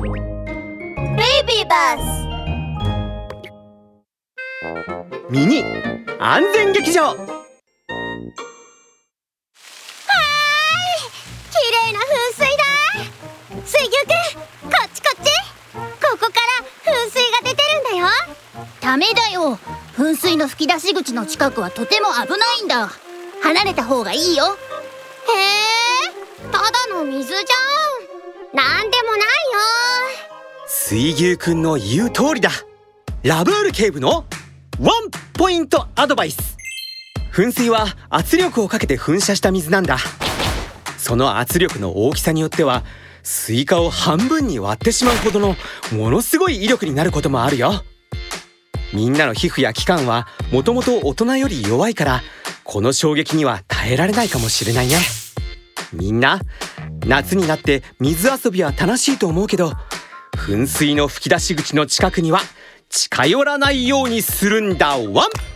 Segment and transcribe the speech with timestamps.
[0.00, 0.10] ベイ
[1.44, 2.02] ビーバス
[5.28, 5.64] ミニ。
[6.20, 7.16] 安全劇場。
[13.64, 15.26] 水牛くんこっちこっち。
[15.74, 15.82] こ
[16.12, 18.06] こから噴水が出てるんだよ。
[18.80, 19.58] ダメだよ。
[19.96, 22.88] 噴水の吹き出し口の近くはとても危ないんだ。
[23.42, 24.44] 離れた方がいいよ。
[24.46, 24.54] へえ
[26.52, 27.47] ただの水じ
[30.88, 32.48] 水牛くんの言う通りだ。
[33.22, 34.24] ラブール警部の
[34.80, 36.56] ワンポイントアドバイス。
[37.30, 39.98] 噴水は圧力をかけて噴射した水なんだ。
[40.96, 42.84] その圧力の大きさによっては
[43.22, 45.56] スイカを半分に割ってしまうほどの
[45.92, 47.84] ものすごい威力になることもあるよ。
[48.94, 52.22] みんなの皮膚や器官はもともと大人より弱いから
[52.64, 54.96] この衝撃には耐えられないかもしれないね。
[55.92, 56.40] みんな
[57.06, 59.74] 夏になって水遊びは楽しいと思うけど
[60.48, 62.40] 噴水の吹き出し口の近くには
[62.88, 64.96] 近寄らないようにするんだ。
[64.96, 65.47] ワン！